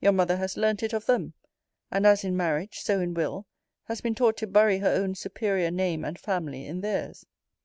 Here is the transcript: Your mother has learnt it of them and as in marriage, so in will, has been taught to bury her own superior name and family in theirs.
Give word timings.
Your 0.00 0.10
mother 0.10 0.38
has 0.38 0.56
learnt 0.56 0.82
it 0.82 0.92
of 0.92 1.06
them 1.06 1.34
and 1.88 2.04
as 2.04 2.24
in 2.24 2.36
marriage, 2.36 2.80
so 2.80 2.98
in 2.98 3.14
will, 3.14 3.46
has 3.84 4.00
been 4.00 4.16
taught 4.16 4.36
to 4.38 4.48
bury 4.48 4.78
her 4.78 4.90
own 4.92 5.14
superior 5.14 5.70
name 5.70 6.04
and 6.04 6.18
family 6.18 6.66
in 6.66 6.80
theirs. 6.80 7.24